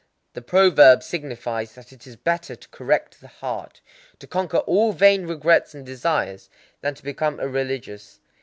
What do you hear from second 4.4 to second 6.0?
all vain regrets and